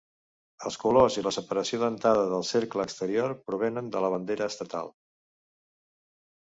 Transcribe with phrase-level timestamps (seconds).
[0.69, 4.93] Els colors i la separació dentada del cercle exterior provenen de la bandera estatal.